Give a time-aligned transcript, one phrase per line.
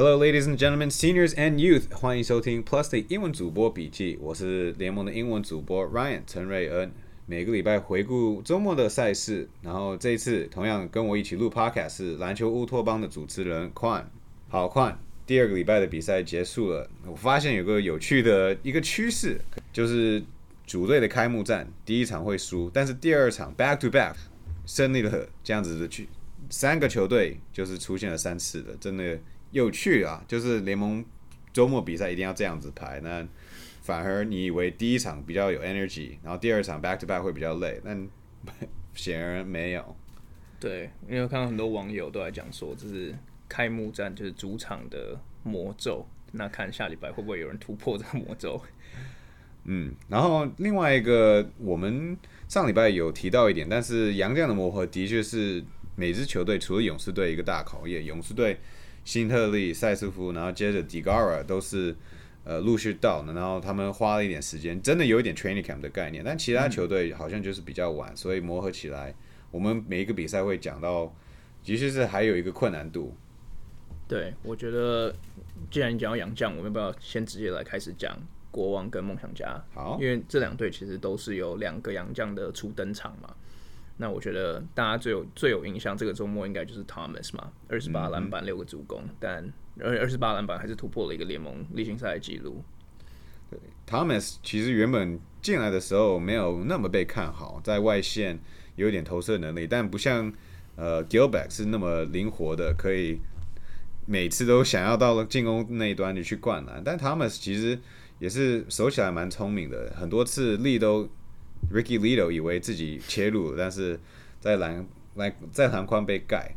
[0.00, 4.16] Hello, ladies and gentlemen, seniors and youth，欢迎收听 Plus 的英文主播笔记。
[4.20, 6.92] 我是联盟的英文主播 Ryan 陈瑞恩。
[7.26, 14.04] 每个礼拜回顾周末的赛事，然后这一次同样跟我一起录 Podcast 是篮球乌托邦的主持人 Quan。
[14.48, 14.94] 好，Quan，
[15.26, 19.40] 第二个礼拜的比赛结束了，我发现有个有趣的一个趋势，
[19.72, 20.22] 就是
[20.64, 24.14] 主队的开幕战第一场会输，但是第二场 back to back
[24.64, 26.06] 胜利了，这样子的去
[26.50, 29.18] 三个球队就是出现了三次的，真的。
[29.50, 31.04] 有趣啊，就是联盟
[31.52, 33.26] 周末比赛一定要这样子排，那
[33.80, 38.08] 反而你以为第一场比较有 energy，然后第二场 back to back 会比较累，但
[38.94, 39.96] 显然没有。
[40.60, 43.14] 对，因为看到很多网友都在讲说，这是
[43.48, 46.06] 开幕战，就是主场的魔咒。
[46.32, 48.60] 那看下礼拜会不会有人突破这个魔咒？
[49.64, 52.16] 嗯，然后另外一个，我们
[52.48, 55.64] 上礼拜有提到一点，但是杨将的磨合的确是
[55.96, 58.58] 每支球队除了勇士队一个大考验，勇士队。
[59.08, 61.96] 辛特利、塞斯夫，然后接着 Digara 都是
[62.44, 69.14] 呃陆续到，然后他们花了一点时间，真的有一点 training camp 的概念，但其他球队好像就是比较晚，所以磨合起来，
[69.50, 71.10] 我们每一个比赛会讲到，
[71.62, 73.16] 其实是还有一个困难度。
[74.06, 75.16] 对，我觉得
[75.70, 78.14] 既然你讲到洋将，我们要不要先直接来开始讲
[78.50, 79.58] 国王跟梦想家？
[79.72, 83.34] 好，因为这两队其实都是有两个洋将的初登场嘛。
[84.00, 92.62] 那我觉得大家最有最有印象，这个周末应该就是 Thomas 嘛，二十八篮板六个助攻，但而二十八篮板还是突破了一个联盟例行赛的记录。
[93.50, 98.38] 对，Thomas 其实原本进来的时候没有那么被看好，在外线
[98.76, 100.32] 有点投射能力，但不像
[100.76, 103.18] 呃 Gilback 是那么灵活的，可以
[104.06, 106.80] 每次都想要到了进攻那一端就去灌篮。
[106.84, 107.76] 但 Thomas 其实
[108.20, 111.08] 也是守起来蛮聪明的，很多次力都。
[111.72, 114.00] Ricky Lido 以为自己切入，但是
[114.40, 116.54] 在篮篮在篮筐被盖。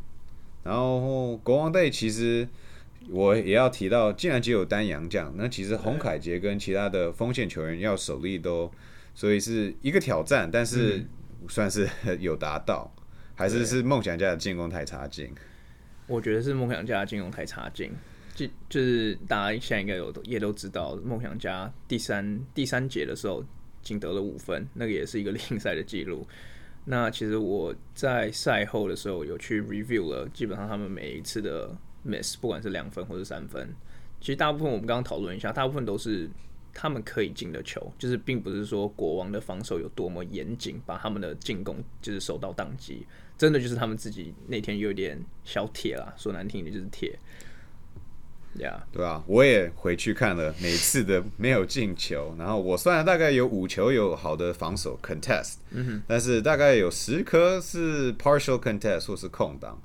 [0.63, 2.47] 然后国王队其实
[3.09, 8.71] 我也要提到，既然只有单洋将，那其实洪凯杰跟其他的锋线球员要手力都，
[9.15, 11.03] 所以是一个挑战，但是
[11.49, 11.89] 算是
[12.19, 12.93] 有达到，
[13.35, 15.33] 还是是梦想家的进攻太差劲？
[16.07, 17.91] 我觉得是梦想家的进攻太差劲，
[18.35, 23.43] 就就是大家现在应该有也都知道，梦想家第三第三节的时候。
[23.81, 26.27] 仅得了五分，那个也是一个另赛的记录。
[26.85, 33.69] 那其实我在赛后的时候有去 review 了，基本上他们每一次的 miss，不管是两分或者三分，
[34.19, 36.27] 其实大部分我们刚刚讨论一下，大部分都是
[36.73, 43.05] 他们可以进的球，就是并不是说国王的防守有多么严谨，把他们的进攻就是守到宕机，
[43.37, 47.17] 真的就是他们自己那天有点小铁啦，说难听一点就是铁。
[48.91, 49.23] 对吧？
[49.27, 55.53] 我也回去看了每次的没有进球，然后我算了大概有五球有好的防守 contest，
[56.05, 59.81] 但是大概有十颗是 partial contest 或是空档。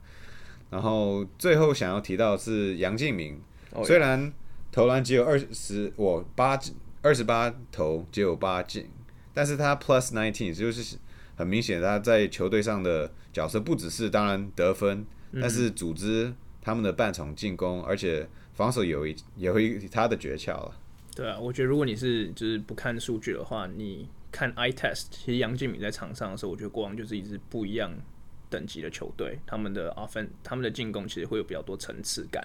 [0.69, 3.41] 然后最后想要提到是杨敬明，
[3.84, 4.32] 虽然
[4.72, 6.59] 投篮只有二十，我八
[7.03, 8.91] 二十八投只有八进，
[9.33, 10.97] 但是他 plus nineteen 就是
[11.37, 15.06] 很明显他在球队上的角色不只是当然得分，
[15.41, 18.28] 但是组织他们的半场进攻，而且。
[18.56, 20.75] 防守有一有一他的诀窍了。
[21.15, 27.93] 对啊，我觉得如果你是就是不看数据的话，你看 i test，其实杨敬敏在场上的时候，我觉得国王就是一支不一样
[28.49, 29.39] 等级的球队。
[29.47, 32.43] 他们的 offense，他们的进攻其实会有比较多层次感。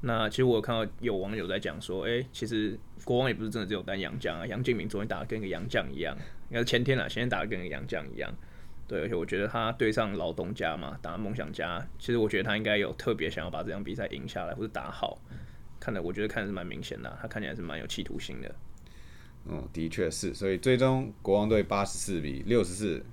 [0.00, 6.16] 那其实我有看到有网友在讲说，哎，其实国王也不是真的只有单杨将啊，杨敬敏昨天打的跟个杨将一样，
[6.50, 8.32] 应该是前天啊，前天打的跟个杨将一样。
[8.86, 15.18] 对，而且我觉得他对上老东家嘛，打梦想家，其实我觉得他应该有特别想要把这场比赛赢下来或者打好。
[15.80, 18.54] 看的我觉得看的是蛮明显的，他看起来是蛮有企图心的。
[19.46, 23.04] 嗯，的确是，所以最终国王队八十四比六十四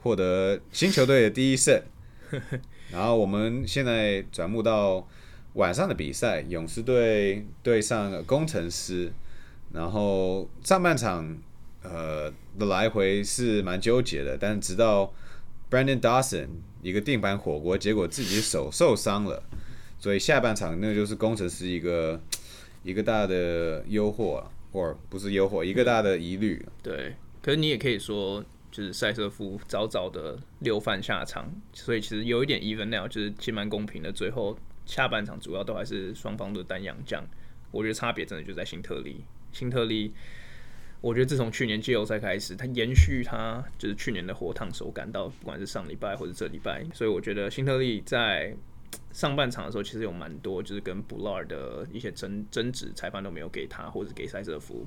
[0.00, 1.82] 获得新球队的第一胜。
[2.92, 5.06] 然后我们现在转目到
[5.54, 9.12] 晚上的比赛，勇士队对上工程师。
[9.72, 11.36] 然后上半场
[11.84, 15.14] 呃的来回是蛮纠结的，但直到
[15.70, 16.48] Brandon Dawson
[16.82, 19.42] 一个定板火锅，结果自己手受伤了。
[19.98, 22.20] 所以下半场那就是工程师一个
[22.82, 26.66] 一个大的诱惑，或不是诱惑，一个大的疑虑。
[26.82, 34.12] 对，可是你也可以说，就是塞瑟夫早早的六犯下场，所以其实有一点 even now，就是其实蛮公平的。
[34.12, 37.24] 最后下半场主要都还是双方的单阳将，
[37.70, 39.24] 我觉得差别真的就在辛特利。
[39.52, 40.12] 辛特利，
[41.04, 48.54] 我觉得自从去年季后赛开始，他延续他就是去年的火烫手感，到不管是上礼拜或者这礼拜，所以我觉得辛特利在。
[49.10, 54.86] 上半场的时候，其实有蛮多就是跟布拉尔的一些争争执，裁判都没有给他，或者给塞瑟夫。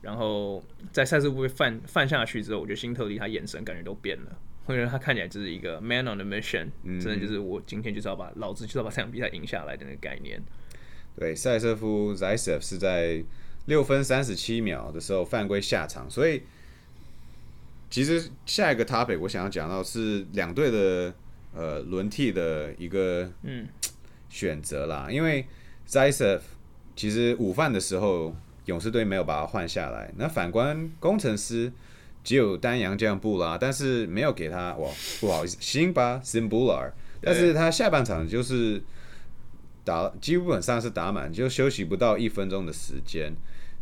[0.00, 0.62] 然后
[0.92, 6.68] 在塞瑟夫被犯犯下去之后，我觉得辛特利他眼神感觉都变了，我觉得他看起来就是一个 man on the mission，
[7.00, 10.40] 真的就是我今天就是要把老子就是要把这场比赛赢下来的那个概念。
[11.16, 13.24] 对，塞瑟夫 Zaitsev 是在
[13.68, 16.42] 六分三十七秒的时候犯规下场，所以
[17.88, 21.14] 其实下一个 topic 我想要讲到是两队的
[21.54, 23.68] 呃轮替的一个嗯。
[24.30, 25.46] 选择啦，因为
[25.88, 26.40] Zaitsev
[26.94, 28.36] 其实午饭的时候
[28.66, 31.72] 勇士队没有把他换下来，那反观工程师
[32.22, 36.90] 只有丹阳将布拉，但是没有给他哇不好意思辛巴 Simbular，
[37.22, 38.82] 但是他下半场就是
[39.82, 43.32] 打基本上是打满，就休息不到一分钟的时间，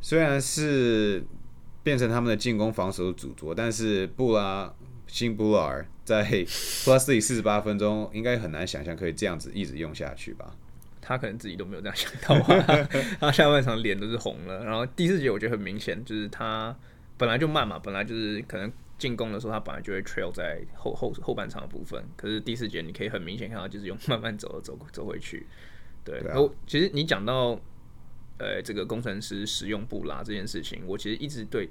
[0.01, 1.25] 虽然是
[1.83, 4.73] 变成他们的进攻防守的主轴，但是布拉
[5.07, 10.57] 辛布拉尔在 Plus 四十八分钟，应该很难想象可以这样子一直用下去吧。
[11.01, 12.89] 他可能自己都没有这样想到吧，
[13.21, 14.65] 他下半场脸都是红了。
[14.65, 16.77] 然后第四节我觉得很明显，就是他
[17.17, 25.47] 本来就慢嘛，本来就是可能进攻的时候他本来就会 trail 在后后后半场的部分，可是第四节你可以很明显看到，就是用慢慢走走走回去。
[26.05, 27.57] 对，然后其实你讲到
[28.39, 31.69] 呃这个工程师使用布拉这件事情，我其实一直对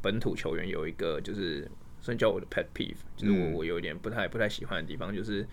[0.00, 1.70] 本土球员有一个就是
[2.00, 5.46] 算叫我的 pet peeve，就是我嗯我有一点不太不太喜欢的地方，就是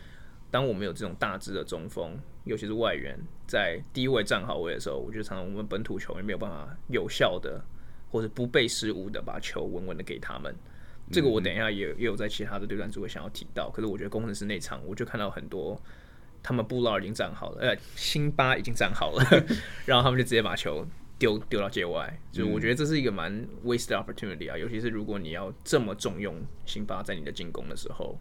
[0.52, 3.18] 当我们有这种大只的中锋，尤其是外援
[3.48, 7.64] 在低位站好位的时候，我觉得常常我们本土球员没有办法有效的
[8.12, 10.54] 或者不被失误的把球稳稳的给他们。
[11.12, 15.80] 这个我等一下也也有在其他的对战组会想要提到，可是我觉得工程师那场我就看到很多
[16.42, 19.24] 他们布劳已经站好了，呃，辛巴已经站好了，
[19.86, 20.86] 然后他们就直接把球
[21.18, 28.18] 丢丢到界外，就是我觉得这是一个蛮 wasted opportunity 啊，尤其是如果你要这么重用辛巴在你的进攻的时候，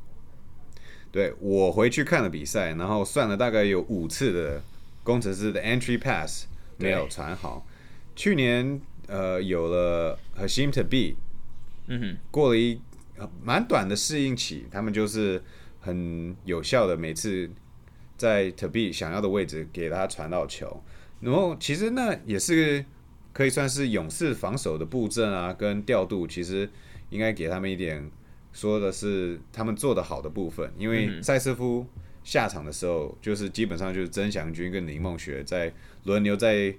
[1.11, 4.63] 对我回去看了比赛，然后算了大概有五次的
[5.03, 7.67] 工程师的 entry pass 没有传好。
[8.15, 11.15] 去年呃有了 Hashim to beat，
[11.87, 12.81] 嗯哼，过了一
[13.17, 15.41] 呃蛮短的适应期，他们就是
[15.81, 17.49] 很有效的每次
[18.19, 20.83] 在 to beat 想要的位置给他传到球，
[21.21, 22.85] 然后其实那也是
[23.33, 26.69] 可以算是勇士防守的布阵啊跟调度，其实
[27.09, 28.11] 应该给他们一点
[28.53, 31.87] 说的是他们做的好的部分，因为塞斯夫
[32.25, 35.73] 下场的时候，就是基本上就是曾祥军跟林梦雪在
[36.05, 36.75] 轮流在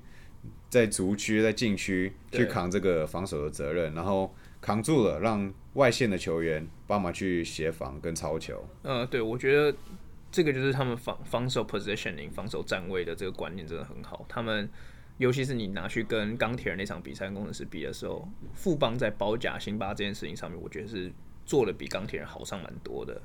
[0.70, 8.64] 在足区在禁区去扛这个防守的责任，然后扛住了，让外线的球员帮忙去协防跟抄球。
[8.84, 9.76] 呃，对，我觉得
[10.32, 14.26] 这个就是他们防防守 positioning、防守站位的这个观念真的很好。
[14.30, 14.70] 他们
[15.18, 21.12] 尤其是你拿去跟钢铁人那场比赛跟工程师比的时候，富邦在包夹辛巴这件事情上面，我觉得是
[21.46, 23.22] 做的比钢铁人好上蛮多的。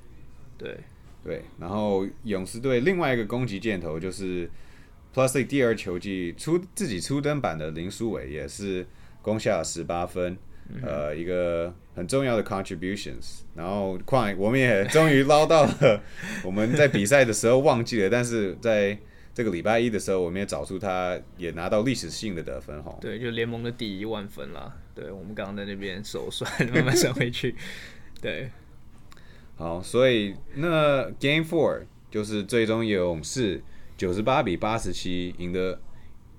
[0.56, 0.78] 对，
[1.22, 4.50] 对，然后勇士队另外一个攻击箭头就是
[5.14, 8.86] Plusly 第二球季出自己初登版的林书伟，也是
[9.22, 10.36] 攻下了十八分，
[10.82, 13.40] 呃，一个很重要的 contributions。
[13.54, 16.02] 然后况我们也终于捞到了，
[16.44, 18.98] 我们在比赛的时候忘记了，但是在
[19.32, 22.96] 这个礼拜一的时候，我们也找出他也拿到历史性的得分哈。
[23.00, 24.72] 对，就联盟的第一万分啦。
[24.94, 27.54] 对，我们刚刚在那边手算，慢慢算回去。
[28.20, 28.48] 对，
[29.56, 33.60] 好，所以那 Game Four 就是最终勇士
[33.96, 35.80] 九十八比八十七赢得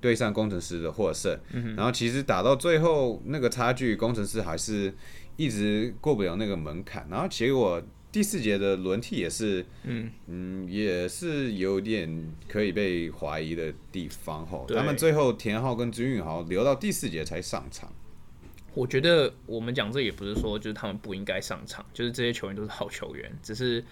[0.06, 1.36] 对上工程师的获胜。
[1.76, 4.94] 然后其实打到最后那个差距，工程师还是
[5.36, 7.08] 一直过不了那个门槛。
[7.10, 7.82] 然后结果
[8.12, 14.68] 第四节的轮替也是，嗯嗯，也是有点可以被怀疑的地方吼。
[14.70, 17.92] 他们最后田浩跟朱运豪留到第四节才上场。
[18.76, 23.84] 我觉得我们讲这也不是说就是他们不应该上场，就是这些球员都是好球员，只是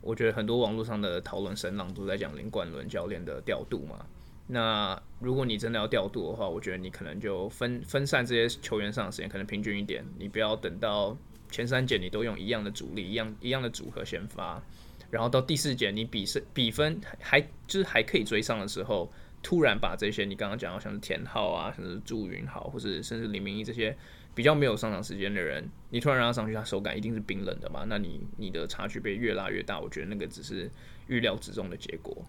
[0.00, 4.06] 我觉得很多网络上的讨论声浪都在讲林冠伦教练的调度嘛。
[4.50, 11.14] 那如果你真的要调度的话，我觉得你可能就分分散这些球员上的时间，可能平均一点，你不要等到
[11.50, 14.62] 前三节你都用一样的主力、一样一样的组合先发，
[15.10, 19.12] 然后到第四节你比分比分还就是还可以追上的时候，
[19.42, 23.94] 突然把这些你刚刚讲到像是田浩啊，像是祝云豪，或是甚至李明义这些
[24.34, 27.84] 比较没有上场时间的人，你突然让他上去，他手感一定是冰冷的嘛？
[27.86, 30.70] 那你你的差距被越拉越大，我觉得那个只是
[31.06, 32.24] 预料之中的结果。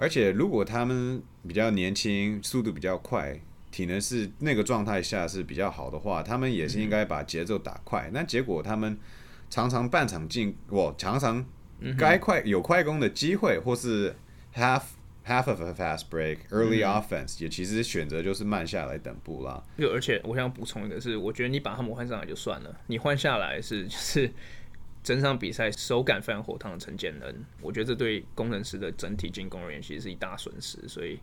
[0.00, 3.38] 而且如果他们比较年轻，速度比较快，
[3.70, 8.08] 体能是那个状态下是比较好的话，他们也是应该把节奏打快。
[8.10, 8.98] 那结果他们
[9.50, 11.44] 常常半场进，我常常
[11.98, 14.16] 该快有快攻的机会，或是
[14.54, 14.82] half
[15.26, 19.62] half of a fast break early offense，、也其实选择就是慢下来等布拉。
[19.76, 24.32] 就而且我想补充一个是，我觉得你把他们换上来就算了，你换下来是就是
[25.02, 30.78] 整场比赛手感非常火烫的陈建恩，我觉得这对工程师的整体进攻而言其实是一大损失。
[30.86, 31.18] 所以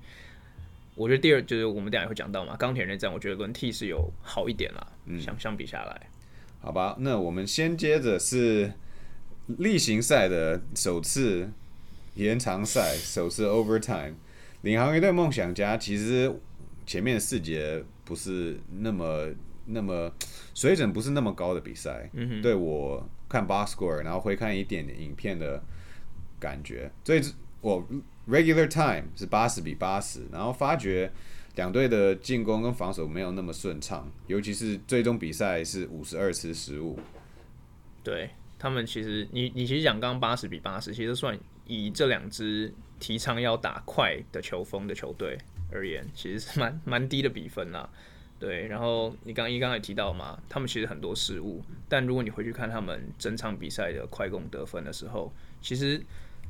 [0.95, 6.09] 我觉得第二就是我们等一下也会讲到嘛，钢铁人战我觉得轮替是有好一点啦，嗯相相比下来，
[6.59, 8.73] 好吧，那我们先接着是
[9.45, 11.51] 例行赛的首次
[12.15, 14.13] 延长赛，首次 overtime。
[14.61, 16.35] 领航员对梦想家其实
[16.85, 19.27] 前面四节不是那么
[19.67, 20.11] 那么
[20.55, 25.61] 水准不是那么高的比赛，嗯对我看 box score，然后回看一点点影片的
[26.39, 27.21] 感觉，所以
[27.61, 27.85] 我
[28.27, 31.11] regular time 是八十比八十，然后发觉
[31.55, 36.99] 两队的进攻跟防守没有那么顺畅，尤其是最终比赛是五十二次失误，
[38.03, 38.29] 对
[38.59, 45.37] 他们其实，你你其实讲刚刚八十比八十，其实算以这两支提倡要打快的球风的球队
[45.71, 47.89] 而言，其实是蛮蛮低的比分啦。
[48.39, 55.97] 对，然后你刚一刚才提到嘛，他们其实很多失误，但如果你回去看他们整场比赛的快攻得分的时候，其实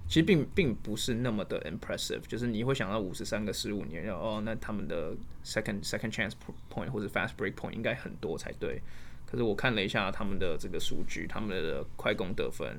[0.08, 5.13] 其实并并不是那么的 impressive，就是你会想到五十三个失误，你要哦，那他们的
[5.46, 6.34] second second chance
[6.70, 8.82] point 或者 fast break point 应该很多才对。
[9.25, 12.77] 可是我看了一下他们的这个数据，他们的快攻得分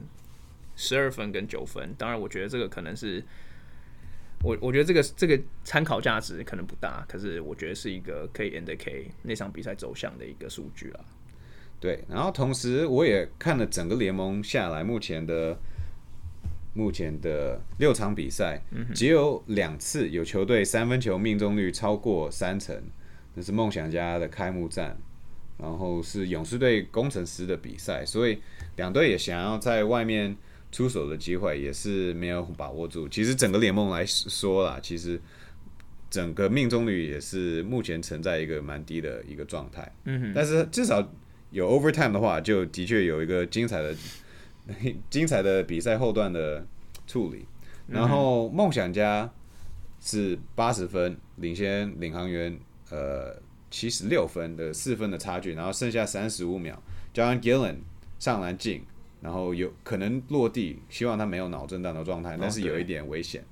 [0.76, 3.24] 十二分跟九分，当然我觉得这个可能是。
[4.44, 11.00] 我我觉得这个这个参考价值可能不大，可是我觉得是一个可以 indicate 那场比赛走向的一个数据啊。
[11.80, 15.58] 对，然后同时我也看了整个联盟下来目前的
[16.72, 18.62] 目前的六场比赛，
[18.94, 22.80] 只有两次有球队三分球命中率超过三成，
[23.34, 24.96] 那是梦想家的开幕战，
[25.58, 28.40] 然后是勇士队工程师的比赛，所以
[28.76, 30.36] 两队也想要在外面。
[30.70, 33.08] 出手的机会也是没有把握住。
[33.08, 35.20] 其实整个联盟来说啦，其实
[36.10, 39.90] 整个命中率也是目前存在一个蛮低的一个状态。
[40.04, 41.12] 嗯但是至少
[41.50, 43.94] 有 overtime 的话，就的确有一个精彩的、
[45.08, 46.66] 精彩的比赛后段的
[47.06, 47.46] 处理。
[47.86, 49.32] 然后梦想家
[49.98, 52.58] 是八十分领先领航员，
[52.90, 53.34] 呃，
[53.70, 56.82] 七十六分的四分的差距，然后剩下三十五秒，
[57.14, 57.76] 加上 Gillen
[58.18, 58.82] 上篮进。
[59.20, 63.44] 然后有可能落地，希望他没有脑震荡的状态，但是有一点危险。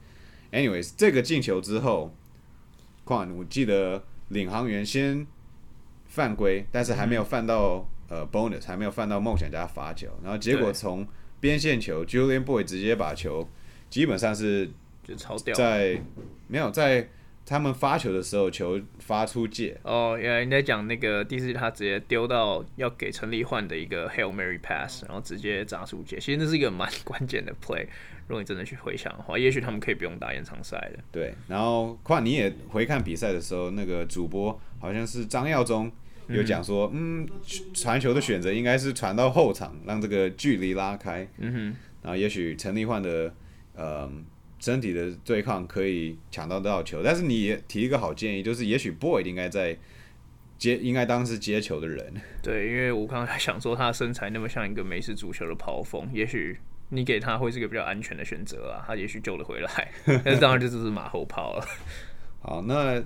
[0.52, 2.14] Anyways，这个进球之后，
[3.04, 5.26] 况我记得领航员先
[6.06, 11.06] 犯规，但是还没有犯到呃 bonus，还没有犯到梦想家罚球，然后结果从
[11.40, 13.48] 边线球，Julian Boy 直接把球
[13.90, 14.70] 基本上是
[15.02, 16.00] 就超掉，在
[16.48, 17.08] 没有在。
[17.48, 19.78] 他们发球的时候，球发出界。
[19.84, 26.18] 哦，原来你在讲那个第四，他直接丢到要给陈立焕的一个 Hail Mary pass，然后直接砸出界。
[26.18, 27.86] 其实那是一个蛮关键的 play。
[28.26, 30.98] 如果你真的去回想的话，也许他们可以不用打延长赛的。
[31.12, 35.88] 对，然后况你也回看比赛的时候，那个主播好像是张耀宗
[36.26, 37.28] 有讲说，嗯，
[37.72, 41.28] 传球的选择应该是传到后场，让这个距离拉开。
[41.38, 43.32] 嗯哼，然后也许陈立焕的，
[43.76, 44.10] 呃。
[44.58, 49.76] 身体的对抗可以抢到多少球，但是你也提一个好建议，就是也许 Boy 应该在
[50.58, 52.14] 接，应该当是接球的人。
[52.42, 56.58] 对，因为我刚才想说他身材那么像一个美式足球的跑锋，也许
[56.88, 59.92] 你给他会是个比较安全的选择啊，他也许救了回来。
[60.24, 61.66] 但是当然这就是马后炮了。
[62.40, 63.00] 好，那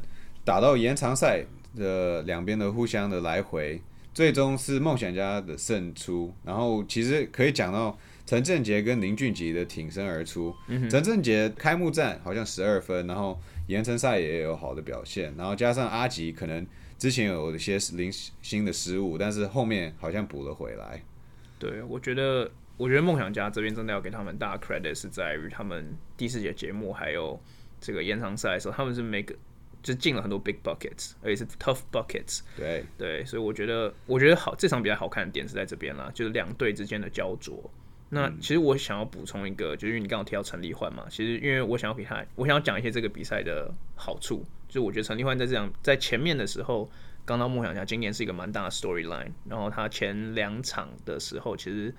[0.45, 1.45] 打到延长赛
[1.77, 3.83] 的两边的互相的来回，
[4.15, 6.33] 最终是梦想家的胜出。
[6.45, 7.99] 然后其实可以讲到。
[8.31, 10.55] 陈振杰跟林俊杰的挺身而出。
[10.89, 16.65] 陈振杰开幕战好像十二分，然后延长赛也有好的表现，然后加上阿吉可能
[16.97, 18.09] 之前有一些零
[18.41, 21.03] 星的失误，但是后面好像补了回来。
[21.59, 27.37] 对，我觉得，我觉得梦想家这边真的要给他们大 credit 是在于他们第四节节目还有
[27.81, 29.35] 这个延长赛的时候，他们是 make
[29.83, 32.43] 就进了很多 big buckets，而且是 tough buckets。
[32.57, 37.69] 对对，所以我觉得，我觉得好这场比较好看的点是在这边啦，就是两队之间的焦灼。
[38.13, 46.91] 那其实我想要补充一个，就是因为你刚刚提到陈立焕嘛，其实因为我想要给他，我想要讲一些这个比赛的好处，就是我觉得陈立焕在这样在前面的时候，
[47.25, 51.95] 刚到梦想家，今年是一个蛮大的 storyline，然后他前两场的时候，其实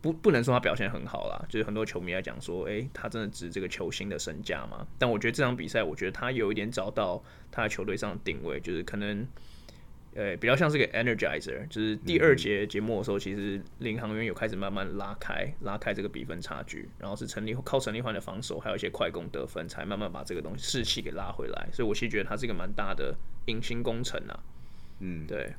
[0.00, 4.86] 不不能说他表现很好啦，就是很多球迷来讲说，诶，他真的值这个球星的身价吗？
[4.96, 7.20] 但我觉得这场比赛，我觉得他有一点找到
[7.50, 9.26] 他的球队上的定位，就是可能。
[10.14, 21.66] 呃，比较像是个 energizer，就是第二节节目的时候，其实领航员有开始慢慢拉开，拉开这个比分差距，然后是陈立靠陈立焕的防守，还有一些快攻得分，才慢慢把这个东西士气给拉回来。
[21.72, 23.16] 所以我其实觉得它是一个蛮大的
[23.46, 24.38] 隐形工程啊。
[25.00, 25.54] 嗯，对。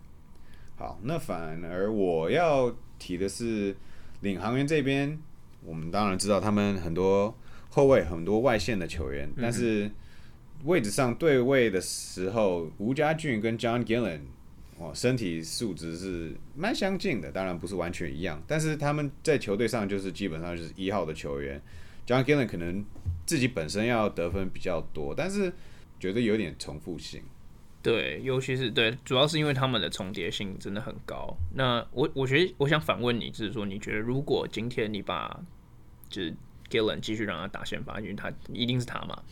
[0.76, 3.76] 好，那反而我要提的是
[4.22, 5.18] 领航员这边，
[5.64, 7.36] 我们当然知道他们很多
[7.72, 9.90] 后卫、很多外线的球员，但是
[10.66, 14.20] 位置上对位的时候，吴家俊跟 John Gillen。
[14.84, 21.62] 哦，身体素质是蛮相近的，当然不是完全一样，但是他们在球队上就是基本上就是一号的球员。
[22.06, 22.84] John Gillen 可能
[23.26, 25.54] 自己本身要得分比较多，但是
[25.98, 27.24] 觉得有点重复性。
[27.82, 31.34] 对，尤其是对，主要是因为他们的重叠性真的很高。
[31.54, 35.40] 那我我觉得我想反问你，就是说，你觉得如果今天你把
[36.10, 36.36] 就是
[36.70, 39.24] Gillen 继续让他打先发，因为他一定是他嘛？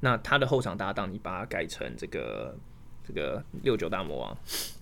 [0.00, 2.58] 那他的后场搭档，你把它改成这个
[3.06, 4.36] 这个六九大魔王，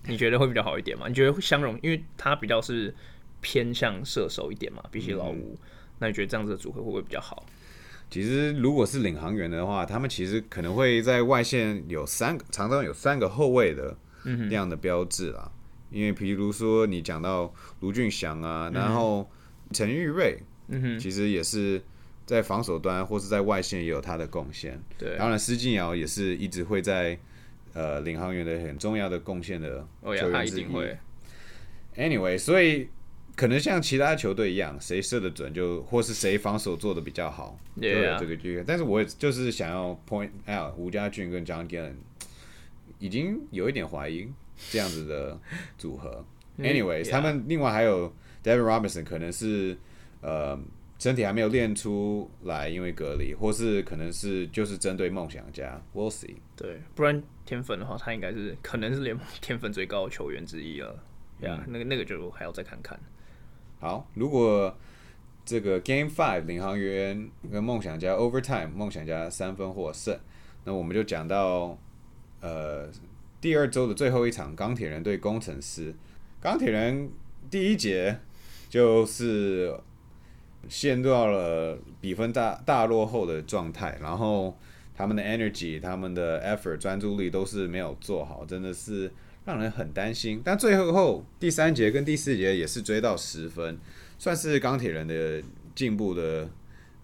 [0.07, 1.07] 你觉得会比较好一点吗？
[1.09, 2.95] 你觉得会相容，因为他比较是
[3.40, 5.59] 偏向射手一点嘛，比起老五，
[5.99, 7.45] 那你觉得这样子的组合会不会比较好？
[8.11, 15.50] 其实如果是领航员的话，他们其实可能会在外线有三个，常常有三个后卫的嗯这样的标志啦。
[15.90, 19.28] 因为比如说你讲到卢俊祥啊，然后
[19.73, 20.38] 陈玉瑞，
[20.69, 21.83] 嗯哼，其实也是
[22.26, 24.81] 在防守端或是在外线也有他的贡献。
[24.99, 27.19] 对，当然，施晋尧也是一直会在
[27.75, 30.61] 呃领航员的很重要的贡献的哦呀，他球员之一。
[30.61, 30.99] 一定会
[31.97, 32.88] ，Anyway，所以
[33.37, 38.64] 可能像其他球队一样，谁射的准就，或是谁防守做的比较好，就 Yeah 有这个机会。
[38.66, 41.95] 但是我也就是想要 point out，吴家俊跟 John Gillen
[42.99, 44.28] 已经有一点怀疑
[44.71, 45.38] 这样子的
[45.76, 46.25] 组合。
[46.59, 48.14] Anyways，、Yeah 他们另外还有
[48.45, 49.76] Devin Robinson，可能是
[50.21, 50.57] 呃
[51.05, 56.37] 身体还没有练出来，因为隔离，或是可能是就是针对梦想家，We'll see。
[56.57, 61.05] 对，不然天分的话，他应该是可能是联盟天分最高的球员之一了。
[61.41, 62.99] 呀、嗯那个那个就还要再看看。
[63.81, 64.75] 好，如果
[65.45, 70.19] 这个 Game Five 领航员跟梦想家 Overtime 梦想家三分获胜，
[70.65, 71.79] 那我们就讲到
[72.41, 72.89] 呃
[73.43, 75.95] 第二周的最后一场钢铁人对工程师。
[76.41, 77.11] 钢铁人
[77.51, 78.21] 第一节
[78.71, 79.79] 就是
[80.68, 84.56] 陷入到了比分大大落后的状态，然后
[84.94, 89.11] 他们的 energy、他们的 effort、专注力都是没有做好，真的是
[89.44, 90.40] 让人很担心。
[90.44, 93.78] 但最后后第三节跟第四节也是追到十分，
[94.18, 95.42] 算是钢铁人的
[95.75, 96.49] 进步的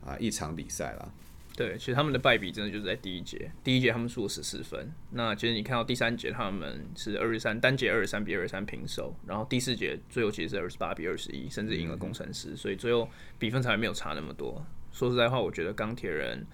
[0.04, 1.12] 啊一场比赛了。
[1.60, 4.90] 对，其实他们的败笔真的就是在第一节，第一节他们输了十四分。
[5.10, 13.06] 那其实你看到第三节他们是二十三，单节二十三比二十三平手，然后第四节最后其实是二十八比二十一，甚至赢了工程师，所以最后
[13.38, 14.64] 比分才没有差那么多。
[14.90, 16.46] 说实在话，我觉得钢铁人，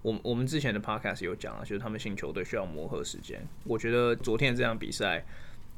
[0.00, 3.46] 我我们之前的 podcast 有讲啊，就是他们新球队需要磨合时间。
[3.64, 5.22] 我觉得昨天这场比赛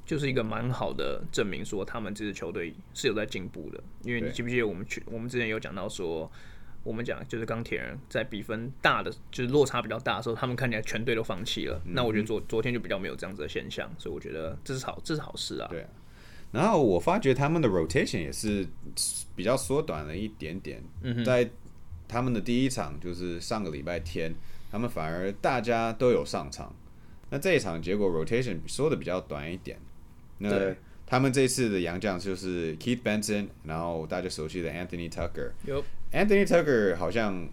[0.05, 3.83] 就是一个蛮好的证明，说他们这支球队是有在进步的。
[4.05, 6.31] 因为你记不记得我们去我们之前有讲到说。
[6.87, 11.83] 我们讲就是钢铁人在比分大的，就是落差比较大的时候，他们看起来全队都放弃了。
[11.85, 15.67] 那我觉得昨昨天就比较没有这样子的现象，所以我觉得这是好，这是好事啊。
[15.69, 15.89] 对啊，
[16.53, 18.65] 然后我发觉他们的 rotation 也是
[19.35, 21.51] 比较缩短了一点点，嗯在
[22.07, 24.33] 他们的第一场就是上个礼拜天，
[24.71, 26.73] 他们反而大家都有上场，
[27.31, 29.77] 那这一场结果 rotation 缩的比较短一点，
[30.39, 35.53] 那对他们这次的洋将就是 Keith Benson，然后大家熟悉的 Anthony Tucker。
[35.65, 37.49] 有 Anthony Tucker 好像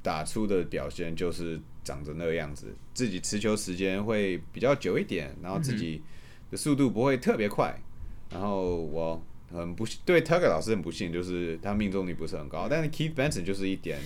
[0.00, 6.00] 打出的表现就是长着那个样子，自己持球时间会比较久一点，然后自己
[6.50, 7.76] 的速度不会特别快。
[8.30, 9.20] 然后我
[9.50, 12.68] 很不幸对 Tucker 老师很不幸，就是他命中率不是很高。
[12.70, 13.98] 但是 Keith Benson 就是一点，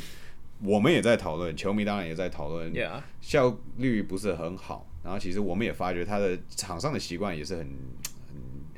[0.63, 2.73] 我们也在讨论，球迷当然也在讨论
[3.21, 4.91] 效率不是很好。
[5.05, 7.69] 然后其实我们也发觉他的场上的习惯也是很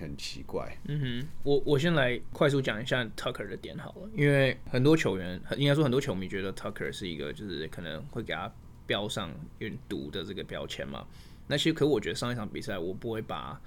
[0.00, 0.76] 很很奇怪。
[0.86, 8.50] 嗯哼，我我先来快速讲一下 Tucker 的点好了，因为很多球员，应该说很多球迷觉得 Tucker 是一个就是可能会给他
[8.86, 11.06] 标上有点毒的这个标签嘛。
[11.46, 13.60] 那其实，可我觉得上一场比赛我不会把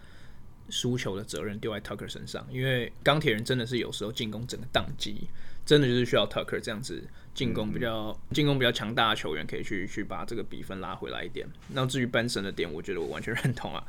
[0.69, 5.27] 输球的责任丢在 Tucker 身上，因为钢铁人真的是有时候进攻整个宕机，
[5.65, 11.47] 真的就是需要 Tucker 这样子进攻比较进攻比较强大的球员可以去去把这个比分拉回来一点。
[11.69, 13.83] 那至于 Benson 的点，我觉得我完全认同啊。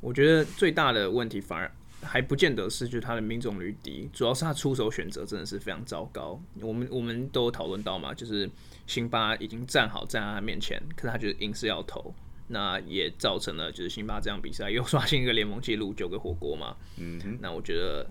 [0.00, 1.68] 我觉得最大的问题反而
[2.02, 6.40] 还不见得是就是他的命中率低，主要是他出手选择真的是非常糟糕。
[6.60, 8.48] 我们我们都讨论到嘛，就是
[8.86, 12.14] 辛巴已经站好站在他面前，可是他就是硬是要投，
[12.46, 16.76] 那也造成了就是辛巴这场比赛又 刷新一个联盟纪录九个火锅嘛。
[16.98, 17.38] 嗯哼。
[17.40, 18.06] 那我觉得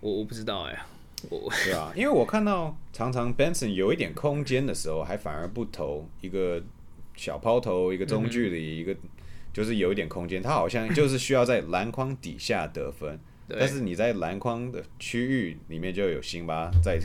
[0.00, 0.84] 我我不知道哎、
[1.30, 6.62] 我对啊，因为我看到常常 Benson 有一点空间的时候，还反而不投一个
[7.16, 8.94] 小抛投，一个中距离，一个
[9.52, 17.00] 就是有一点空间，他好像就是需要在篮筐底下得分， 但是你在篮筐的区域里面就有辛巴在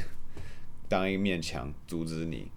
[0.88, 2.50] 当一面墙阻止你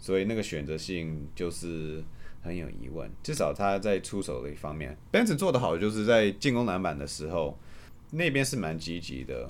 [0.00, 2.02] 所以那个选择性就是
[2.42, 3.08] 很有疑问。
[3.22, 7.56] 至少他在出手的一方面，Benson 做的好，就是在进攻篮板的时候，
[8.10, 9.48] 那边是蛮积极的。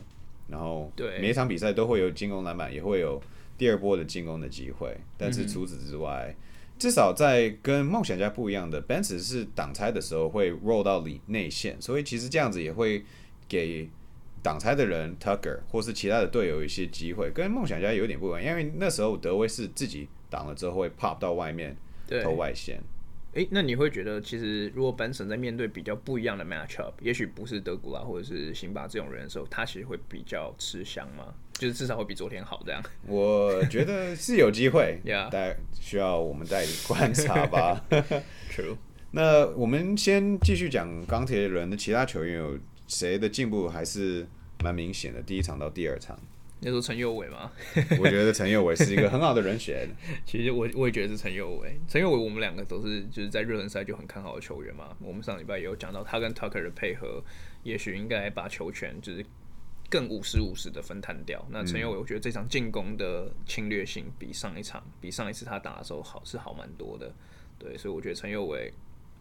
[0.48, 3.22] 然后每一场比赛都会有进攻篮板，也会有
[3.56, 4.96] 第二波的进攻的机会。
[5.16, 6.34] 但是除此之外，
[6.80, 13.04] 至少在跟梦想家不一样的，Benson 是挡拆的时候会 roll 到里内线，所以其实这样子也会
[13.46, 13.86] 给
[14.42, 22.80] 挡拆的人 Tucker 或是其他的队友一些机会，跟梦想家有点不一样，因为那时候德威是自己挡了之后会 pop 到外面对投外线。
[23.34, 31.32] 诶，那你会觉得，其实如果本身在面对比较不一样的 matchup，也许不是德古拉或者是辛巴这种人的时候，他其实会比较吃香吗？
[31.52, 32.82] 就是至少会比昨天好这样。
[33.06, 34.98] 我觉得是有机会
[35.30, 37.84] 但需要我们再观察吧。
[38.50, 38.76] True，
[39.12, 44.26] 那我们先继续讲钢铁人的其他球员有谁的进步还是
[44.64, 45.22] 蛮明显的。
[45.22, 46.18] 第一场到第二场，
[46.62, 47.50] 那说陈佑伟吗？
[47.98, 49.88] 我觉得陈佑伟是一个很好的人选。
[50.26, 54.94] 其实我我也觉得是陈佑伟，陈佑伟我们两个都是就是在热身赛就很看好的球员嘛。
[55.00, 57.22] 我们上礼拜也有讲到他跟 Tucker 的配合，
[57.62, 59.24] 也许应该把球权就是
[59.88, 61.42] 更五十五十的分摊掉。
[61.50, 67.10] 那陈佑伟，我觉得这场进攻的侵略性比上一场比上一次他打的时候好是好蛮多的。
[67.58, 68.72] 对，所以我觉得陈佑伟，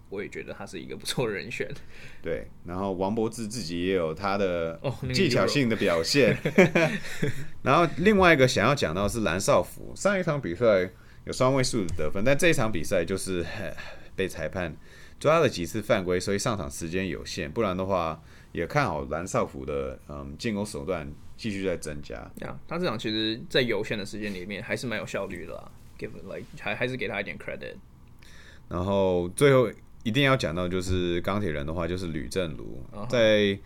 [0.10, 1.70] 我也觉得他是一个不错的人选。
[2.22, 4.80] 对，然后王柏志自己也有他的
[5.14, 6.38] 技巧性的表现。
[7.64, 10.90] 然后另外一个想要讲到是蓝少福，上一场比赛
[11.26, 13.46] 有双位数的得分，但这一场比赛就是
[14.16, 14.76] 被裁判
[15.20, 17.52] 抓了几次犯规，所以上场时间有限。
[17.52, 22.16] 不然的话，也看好蓝少福的嗯进攻手段继续在增加。
[22.38, 25.72] 呀、他这场其实，在有限的时间里面还是蛮有效率的啦。
[26.00, 27.76] Give like 还还是给他一点 credit。
[28.70, 29.70] 然后最后
[30.04, 33.58] 一定要讲到就是钢铁人的话，就是吕正如在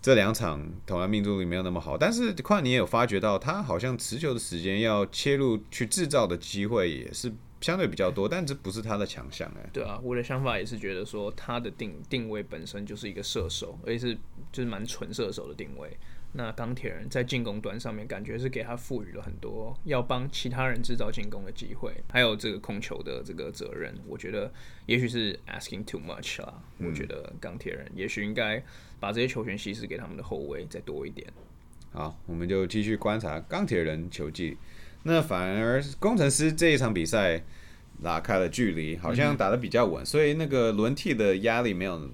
[0.00, 9.68] 这两场投篮命中率没有那么好，但是跨年也有发觉到他好像持球的时间要切入去制造的机会也是相对比较多，但这不是他的强项哎。
[9.72, 14.14] 对啊，我的想法也是觉得说他的定定位本身就是一个射手，而且是
[14.52, 15.96] 就是蛮纯射手的定位。
[16.38, 23.92] 那钢铁人在进攻端上面，感觉是给他赋予了很多要帮其他人制造进攻的机会，还有这个控球的这个责任。
[24.06, 24.48] 我觉得
[24.86, 26.62] 也许是 asking too much 啦。
[26.78, 28.62] 我觉得钢铁人也许应该
[29.00, 31.26] 把这些球权稀释给他们的后卫再多一点。
[31.90, 34.56] 好，我们就继续观察钢铁人球技。
[35.02, 37.42] 那反而工程师这一场比赛
[38.02, 42.08] 拉开了距离，好像打得比较稳，所以那个轮替的压力没有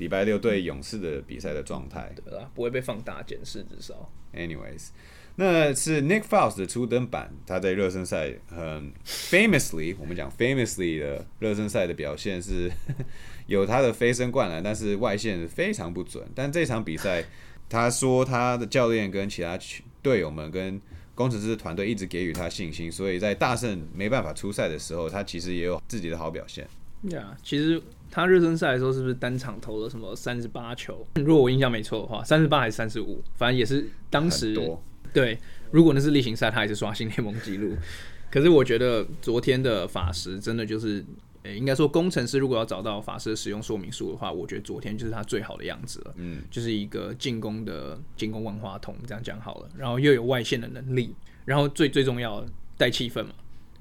[0.00, 2.10] 礼拜六对勇士的比赛的状态。
[2.24, 4.10] 对啦，不会被放大检视，至少。
[4.34, 4.88] Anyways，
[5.36, 12.70] 那是 Nick Foles 的初登板，他在热身赛很 famously，我们讲 famously 的热身赛的表现是
[13.46, 16.26] 有他的飞身灌篮，但是外线非常不准。
[16.34, 17.22] 但这场比赛，
[17.68, 19.58] 他说他的教练跟其他
[20.00, 20.80] 队友们跟
[21.14, 26.66] 工程师团队一直给予他信心，所以在大胜没办法出赛的时候，他其实也有自己的好表现。
[27.02, 31.06] 呀其实他热身赛的时候是不是单场投了什么三十八球？
[31.14, 34.82] 如果我印象没错的话，三十八还是三十五，反正也是当时多，
[35.12, 35.38] 对。
[35.70, 37.76] 如果那是例行赛，他也是刷新联盟纪录。
[38.30, 41.04] 可是我觉得昨天的法师真的就是，
[41.44, 46.14] 呃、应该说工程师如果要找到法师的使用说明书的话，我觉得昨天就是他最好的样子了。
[46.16, 49.68] 嗯，就是一个进攻的进攻万花筒，这样讲好了。
[49.78, 53.30] 然后又有外线的能力，然后最最重要的带气氛嘛。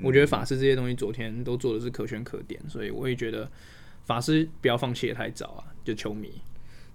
[0.02, 3.50] 我觉得法师这些东西昨天都做的是可圈可点，所以我也觉得
[4.06, 6.32] 法师不要放弃的太早啊，就球迷。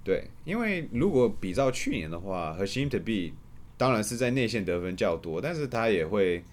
[0.02, 3.34] 对，因为如果比照去年的话，和 Shim to be
[3.76, 6.44] 当然是在内线得分较多，但是他也会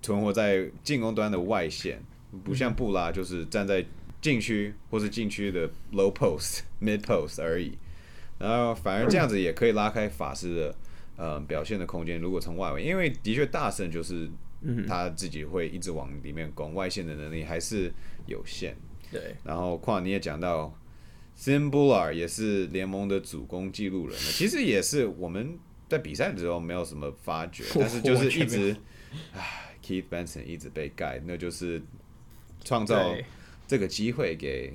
[0.00, 2.00] 存活在进攻端的外线，
[2.44, 3.84] 不像布拉就是站在
[4.20, 7.76] 禁区或是禁区的 low post、 mid post 而已。
[8.38, 10.74] 然后反而这样子也可以拉开法师的
[11.16, 12.20] 呃表现的空间。
[12.20, 14.28] 如果从外围，因为的确大胜就是
[14.86, 17.92] 他自己会一直往里面攻，外线的能力还是
[18.26, 18.76] 有限。
[19.12, 20.76] 对，然后况你也讲到
[21.34, 28.76] s i m b u l a r 也是联盟的主攻记录人了， 其实也是我们在比赛的时候没有什么发觉，但是就是一直，
[29.32, 31.80] 唉，Keith Benson 一直被盖，那就是
[32.64, 33.14] 创造，
[33.68, 34.72] 这个机会给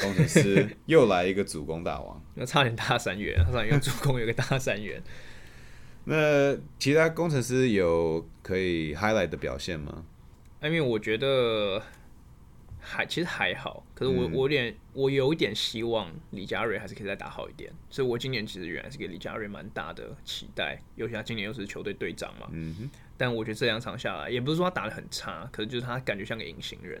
[0.00, 2.22] 工程师 又来一个主攻大王。
[2.34, 5.02] 那差点大三元，他差点有助攻有个大三元。
[6.04, 10.04] 那其他工程师有可以 highlight 的表现吗
[10.60, 11.82] ？I mean，我觉得
[12.80, 22.48] 还其实还好，可是我、我有点我有一点希望李佳瑞还是可以再打好一点，所以我今年其实原来是给李佳瑞蛮大的期待，尤其他今年又是球队队长嘛。
[22.52, 27.00] 嗯哼，但我觉得这两场下来，也不是说他打的很差，可是就是他感觉像个隐形人，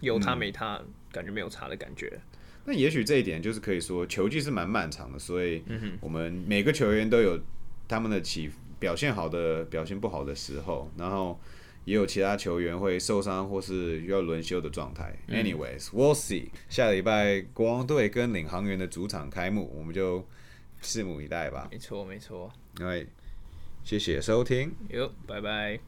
[0.00, 0.80] 有他没他，
[1.12, 2.18] 感觉没有差的感觉。
[2.64, 5.62] 那也许这一点就是可以说球技是蛮漫长的，所以
[6.00, 7.38] 我们每个球员都有
[7.88, 11.40] 他们的起表现好的、表现不好的时候，然后
[11.84, 15.12] 也有其他球员会受伤或是要轮休的状态。
[15.28, 16.50] Anyways，we'll see。
[16.68, 20.24] 下礼拜国王队跟领航员的主场开幕，我们就
[20.80, 21.66] 拭目以待吧。
[21.72, 22.52] 没错，没错。
[22.78, 23.04] 因为
[23.82, 24.72] 谢谢收听。
[24.90, 25.76] 哟，拜拜。